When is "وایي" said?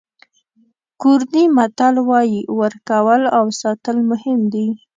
2.09-2.41